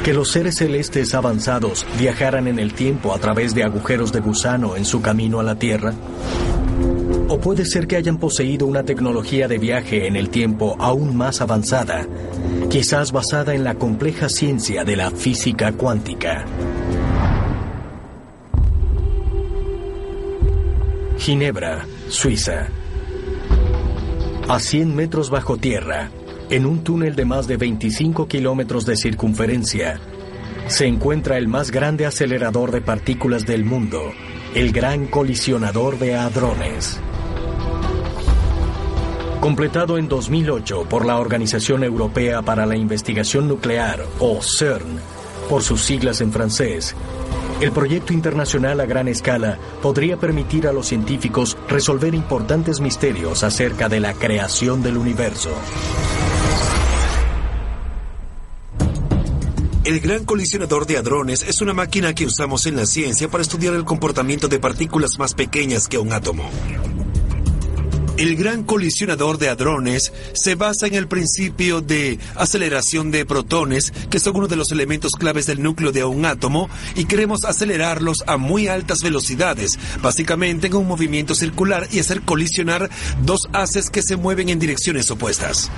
[0.05, 4.75] que los seres celestes avanzados viajaran en el tiempo a través de agujeros de gusano
[4.75, 5.95] en su camino a la Tierra?
[7.29, 11.41] ¿O puede ser que hayan poseído una tecnología de viaje en el tiempo aún más
[11.41, 12.05] avanzada,
[12.69, 16.45] quizás basada en la compleja ciencia de la física cuántica?
[21.17, 22.67] Ginebra, Suiza.
[24.49, 26.09] A 100 metros bajo tierra,
[26.49, 29.99] en un túnel de más de 25 kilómetros de circunferencia,
[30.67, 34.13] se encuentra el más grande acelerador de partículas del mundo,
[34.55, 36.97] el Gran Colisionador de Hadrones.
[39.41, 45.01] Completado en 2008 por la Organización Europea para la Investigación Nuclear, o CERN,
[45.49, 46.95] por sus siglas en francés,
[47.59, 53.89] el proyecto internacional a gran escala podría permitir a los científicos resolver importantes misterios acerca
[53.89, 55.49] de la creación del universo.
[59.83, 63.73] El Gran Colisionador de Hadrones es una máquina que usamos en la ciencia para estudiar
[63.73, 66.49] el comportamiento de partículas más pequeñas que un átomo.
[68.17, 74.19] El Gran Colisionador de Hadrones se basa en el principio de aceleración de protones, que
[74.19, 78.37] son uno de los elementos claves del núcleo de un átomo, y queremos acelerarlos a
[78.37, 82.89] muy altas velocidades, básicamente en un movimiento circular y hacer colisionar
[83.23, 85.69] dos haces que se mueven en direcciones opuestas.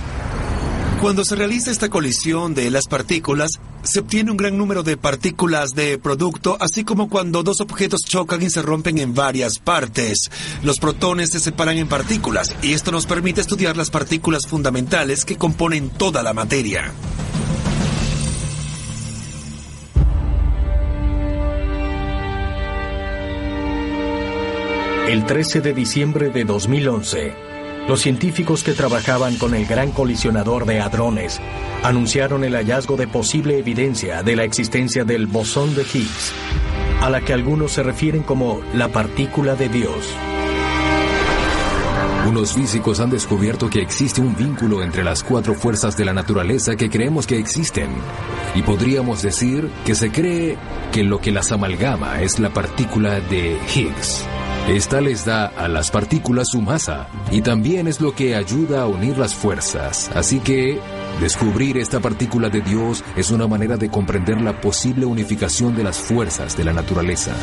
[1.02, 5.74] Cuando se realiza esta colisión de las partículas, se obtiene un gran número de partículas
[5.74, 10.30] de producto, así como cuando dos objetos chocan y se rompen en varias partes.
[10.62, 15.38] Los protones se separan en partículas y esto nos permite estudiar las partículas fundamentales que
[15.38, 16.92] componen toda la materia.
[25.08, 27.49] El 13 de diciembre de 2011,
[27.90, 31.42] los científicos que trabajaban con el gran colisionador de hadrones
[31.82, 36.32] anunciaron el hallazgo de posible evidencia de la existencia del bosón de Higgs,
[37.02, 40.16] a la que algunos se refieren como la partícula de Dios.
[42.28, 46.76] Unos físicos han descubierto que existe un vínculo entre las cuatro fuerzas de la naturaleza
[46.76, 47.90] que creemos que existen.
[48.54, 50.60] Y podríamos decir que se cree
[50.92, 54.28] que lo que las amalgama es la partícula de Higgs.
[54.70, 58.88] Esta les da a las partículas su masa y también es lo que ayuda a
[58.88, 60.10] unir las fuerzas.
[60.16, 60.80] Así que
[61.20, 65.98] Descubrir esta partícula de Dios es una manera de comprender la posible unificación de las
[65.98, 67.36] fuerzas de la naturaleza.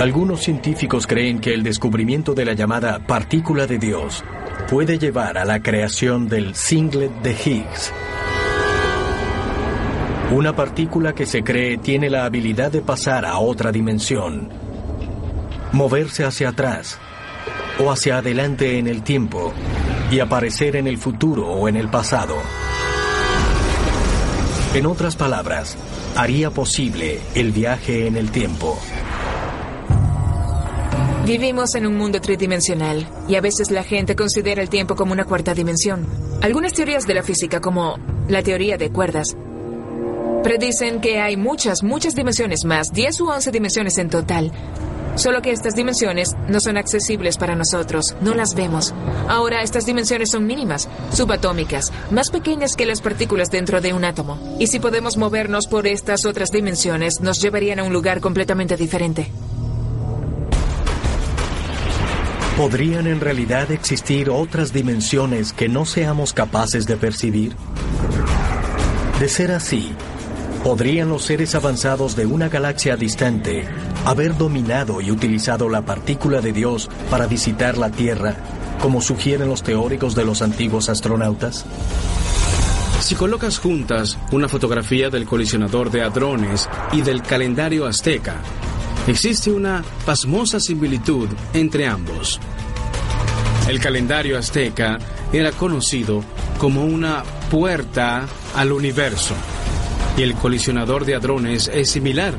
[0.00, 4.24] Algunos científicos creen que el descubrimiento de la llamada partícula de Dios
[4.68, 7.92] puede llevar a la creación del singlet de Higgs.
[10.32, 14.48] Una partícula que se cree tiene la habilidad de pasar a otra dimensión,
[15.70, 16.98] moverse hacia atrás
[17.78, 19.52] o hacia adelante en el tiempo
[20.10, 22.34] y aparecer en el futuro o en el pasado.
[24.74, 25.78] En otras palabras,
[26.16, 28.76] haría posible el viaje en el tiempo.
[31.24, 35.24] Vivimos en un mundo tridimensional y a veces la gente considera el tiempo como una
[35.24, 36.04] cuarta dimensión.
[36.42, 37.96] Algunas teorías de la física, como
[38.28, 39.36] la teoría de cuerdas,
[40.46, 44.52] predicen que hay muchas, muchas dimensiones más, 10 u 11 dimensiones en total.
[45.16, 48.94] Solo que estas dimensiones no son accesibles para nosotros, no las vemos.
[49.26, 54.38] Ahora, estas dimensiones son mínimas, subatómicas, más pequeñas que las partículas dentro de un átomo.
[54.60, 59.28] Y si podemos movernos por estas otras dimensiones, nos llevarían a un lugar completamente diferente.
[62.56, 67.56] ¿Podrían en realidad existir otras dimensiones que no seamos capaces de percibir?
[69.18, 69.92] De ser así,
[70.66, 73.68] ¿podrían los seres avanzados de una galaxia distante
[74.04, 78.34] haber dominado y utilizado la partícula de Dios para visitar la Tierra,
[78.80, 81.64] como sugieren los teóricos de los antiguos astronautas?
[82.98, 88.34] Si colocas juntas una fotografía del colisionador de hadrones y del calendario azteca,
[89.06, 92.40] Existe una pasmosa similitud entre ambos.
[93.68, 94.98] El calendario azteca
[95.32, 96.24] era conocido
[96.58, 99.36] como una puerta al universo
[100.16, 102.34] y el colisionador de hadrones es similar,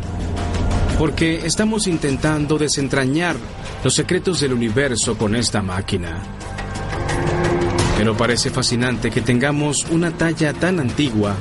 [0.97, 3.35] porque estamos intentando desentrañar
[3.83, 6.21] los secretos del universo con esta máquina.
[7.97, 11.35] Pero parece fascinante que tengamos una talla tan antigua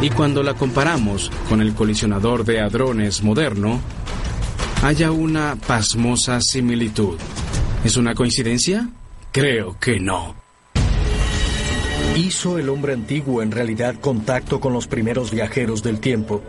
[0.00, 3.80] y cuando la comparamos con el colisionador de hadrones moderno,
[4.82, 7.18] haya una pasmosa similitud.
[7.84, 8.88] ¿Es una coincidencia?
[9.32, 10.43] Creo que no.
[12.14, 16.42] ¿Hizo el hombre antiguo en realidad contacto con los primeros viajeros del tiempo?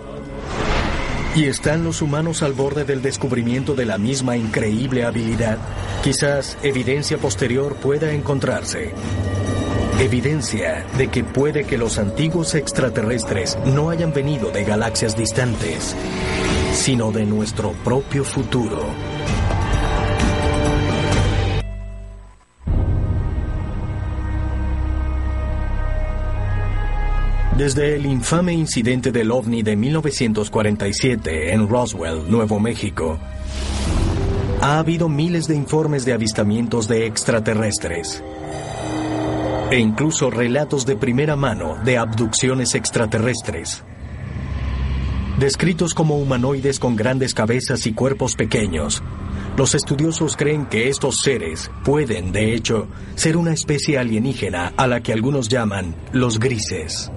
[1.35, 5.57] ¿Y están los humanos al borde del descubrimiento de la misma increíble habilidad?
[6.03, 8.93] Quizás evidencia posterior pueda encontrarse.
[9.99, 15.95] Evidencia de que puede que los antiguos extraterrestres no hayan venido de galaxias distantes,
[16.73, 18.83] sino de nuestro propio futuro.
[27.57, 33.17] Desde el infame incidente del ovni de 1947 en Roswell, Nuevo México,
[34.61, 38.21] ha habido miles de informes de avistamientos de extraterrestres
[39.71, 43.83] e incluso relatos de primera mano de abducciones extraterrestres
[45.37, 49.03] descritos como humanoides con grandes cabezas y cuerpos pequeños.
[49.57, 55.01] Los estudiosos creen que estos seres pueden, de hecho, ser una especie alienígena a la
[55.01, 57.11] que algunos llaman los grises.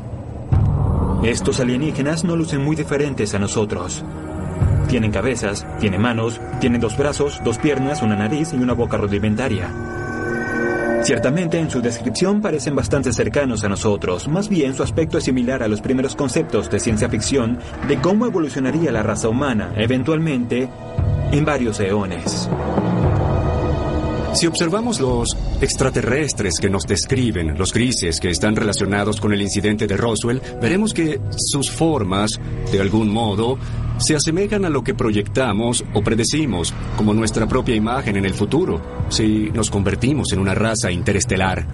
[1.23, 4.05] Estos alienígenas no lucen muy diferentes a nosotros.
[4.89, 9.71] Tienen cabezas, tienen manos, tienen dos brazos, dos piernas, una nariz y una boca rudimentaria.
[11.03, 15.63] Ciertamente en su descripción parecen bastante cercanos a nosotros, más bien su aspecto es similar
[15.63, 20.69] a los primeros conceptos de ciencia ficción de cómo evolucionaría la raza humana, eventualmente,
[21.33, 22.49] en varios eones.
[24.35, 29.87] Si observamos los extraterrestres que nos describen, los grises que están relacionados con el incidente
[29.87, 32.39] de Roswell, veremos que sus formas,
[32.71, 33.59] de algún modo,
[33.99, 38.81] se asemejan a lo que proyectamos o predecimos como nuestra propia imagen en el futuro,
[39.09, 41.67] si nos convertimos en una raza interestelar.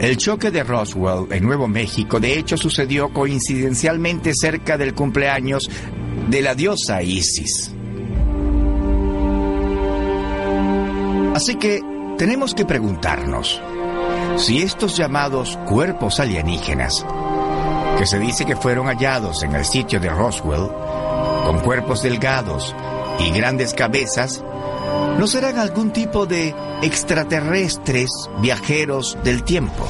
[0.00, 5.68] El choque de Roswell en Nuevo México de hecho sucedió coincidencialmente cerca del cumpleaños
[6.28, 7.72] de la diosa Isis.
[11.34, 11.80] Así que
[12.18, 13.60] tenemos que preguntarnos,
[14.36, 17.06] si estos llamados cuerpos alienígenas,
[17.96, 20.68] que se dice que fueron hallados en el sitio de Roswell,
[21.44, 22.74] con cuerpos delgados
[23.20, 24.44] y grandes cabezas,
[25.18, 28.10] ¿no serán algún tipo de extraterrestres
[28.40, 29.88] viajeros del tiempo?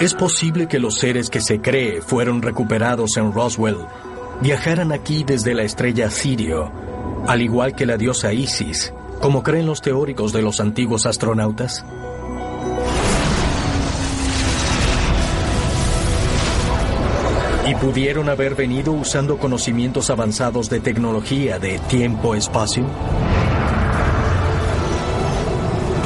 [0.00, 3.76] Es posible que los seres que se cree fueron recuperados en Roswell
[4.40, 6.72] viajaran aquí desde la estrella Sirio,
[7.26, 11.84] al igual que la diosa Isis, como creen los teóricos de los antiguos astronautas?
[17.68, 22.86] Y pudieron haber venido usando conocimientos avanzados de tecnología de tiempo-espacio?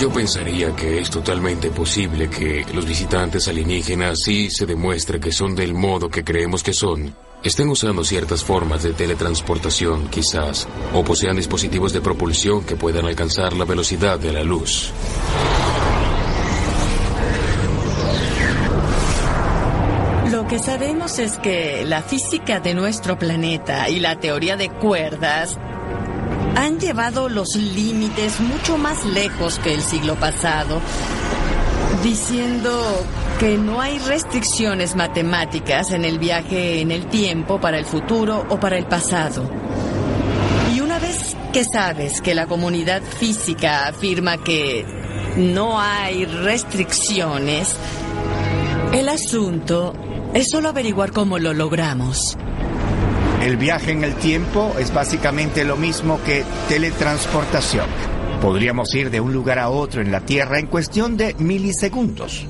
[0.00, 5.54] Yo pensaría que es totalmente posible que los visitantes alienígenas, si se demuestre que son
[5.54, 7.14] del modo que creemos que son,
[7.44, 13.52] estén usando ciertas formas de teletransportación, quizás, o posean dispositivos de propulsión que puedan alcanzar
[13.52, 14.92] la velocidad de la luz.
[20.30, 25.56] Lo que sabemos es que la física de nuestro planeta y la teoría de cuerdas
[26.56, 30.80] han llevado los límites mucho más lejos que el siglo pasado,
[32.02, 33.04] diciendo
[33.38, 38.60] que no hay restricciones matemáticas en el viaje en el tiempo para el futuro o
[38.60, 39.50] para el pasado.
[40.74, 44.84] Y una vez que sabes que la comunidad física afirma que
[45.36, 47.74] no hay restricciones,
[48.92, 49.94] el asunto
[50.34, 52.36] es solo averiguar cómo lo logramos.
[53.44, 57.84] El viaje en el tiempo es básicamente lo mismo que teletransportación.
[58.40, 62.46] Podríamos ir de un lugar a otro en la Tierra en cuestión de milisegundos.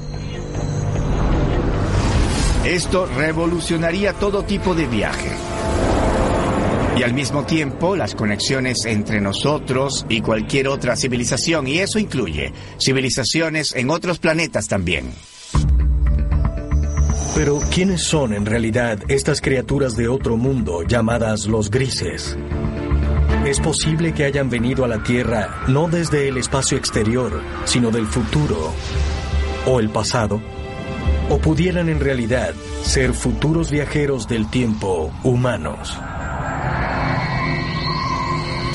[2.65, 5.31] Esto revolucionaría todo tipo de viaje.
[6.97, 12.53] Y al mismo tiempo las conexiones entre nosotros y cualquier otra civilización, y eso incluye
[12.79, 15.13] civilizaciones en otros planetas también.
[17.35, 22.39] Pero ¿quiénes son en realidad estas criaturas de otro mundo llamadas los grises?
[23.45, 28.07] Es posible que hayan venido a la Tierra no desde el espacio exterior, sino del
[28.07, 28.73] futuro
[29.67, 30.41] o el pasado.
[31.29, 32.55] O pudieran en realidad
[32.85, 35.99] ser futuros viajeros del tiempo humanos.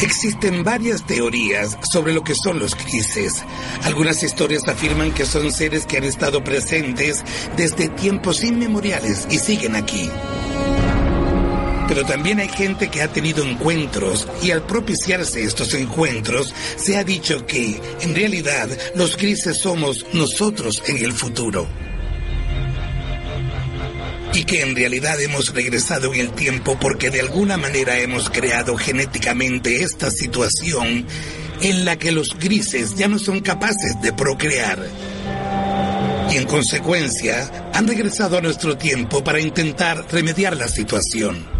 [0.02, 3.44] Existen varias teorías sobre lo que son los grises.
[3.84, 7.24] Algunas historias afirman que son seres que han estado presentes
[7.58, 10.10] desde tiempos inmemoriales y siguen aquí.
[11.90, 17.04] Pero también hay gente que ha tenido encuentros y al propiciarse estos encuentros se ha
[17.04, 21.68] dicho que, en realidad, los grises somos nosotros en el futuro
[24.40, 28.78] y que en realidad hemos regresado en el tiempo porque de alguna manera hemos creado
[28.78, 31.06] genéticamente esta situación
[31.62, 34.80] en la que los grises ya no son capaces de procrear.
[36.32, 41.59] Y en consecuencia han regresado a nuestro tiempo para intentar remediar la situación.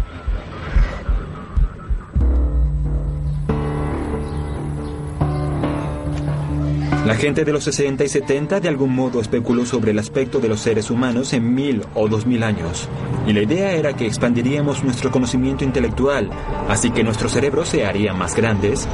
[7.10, 10.46] La gente de los 60 y 70 de algún modo especuló sobre el aspecto de
[10.46, 12.88] los seres humanos en mil o dos mil años.
[13.26, 16.30] Y la idea era que expandiríamos nuestro conocimiento intelectual,
[16.68, 18.86] así que nuestros cerebros se harían más grandes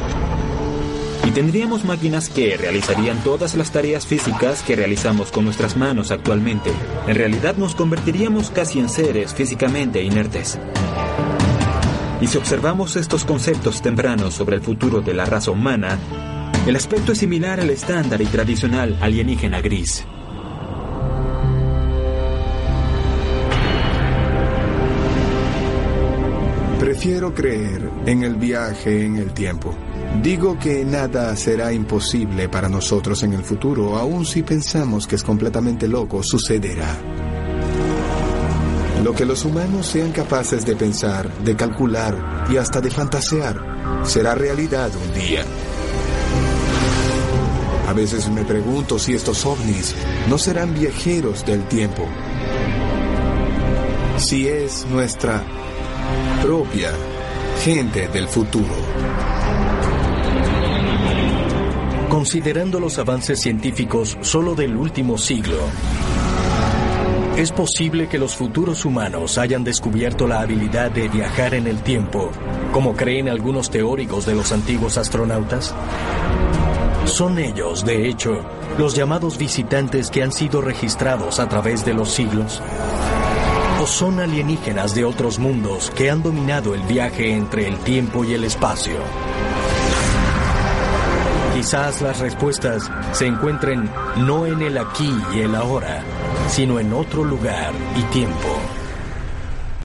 [1.26, 6.70] y tendríamos máquinas que realizarían todas las tareas físicas que realizamos con nuestras manos actualmente.
[7.06, 10.58] En realidad nos convertiríamos casi en seres físicamente inertes.
[12.22, 15.98] Y si observamos estos conceptos tempranos sobre el futuro de la raza humana,
[16.66, 20.04] el aspecto es similar al estándar y tradicional alienígena gris.
[26.80, 29.76] Prefiero creer en el viaje en el tiempo.
[30.22, 35.22] Digo que nada será imposible para nosotros en el futuro, aun si pensamos que es
[35.22, 36.96] completamente loco, sucederá.
[39.04, 44.34] Lo que los humanos sean capaces de pensar, de calcular y hasta de fantasear, será
[44.34, 45.44] realidad un día.
[47.86, 49.94] A veces me pregunto si estos ovnis
[50.28, 52.04] no serán viajeros del tiempo.
[54.18, 55.42] Si es nuestra
[56.42, 56.90] propia
[57.62, 58.74] gente del futuro.
[62.08, 65.58] Considerando los avances científicos solo del último siglo,
[67.36, 72.30] es posible que los futuros humanos hayan descubierto la habilidad de viajar en el tiempo,
[72.72, 75.74] como creen algunos teóricos de los antiguos astronautas.
[77.06, 78.44] Son ellos, de hecho,
[78.78, 82.60] los llamados visitantes que han sido registrados a través de los siglos.
[83.80, 88.34] ¿O son alienígenas de otros mundos que han dominado el viaje entre el tiempo y
[88.34, 88.96] el espacio?
[91.54, 93.88] Quizás las respuestas se encuentren
[94.18, 96.02] no en el aquí y el ahora,
[96.48, 98.55] sino en otro lugar y tiempo.